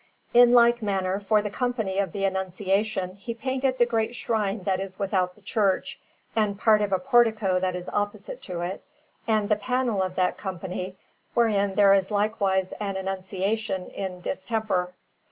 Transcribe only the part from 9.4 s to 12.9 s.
the panel of that Company, wherein there is likewise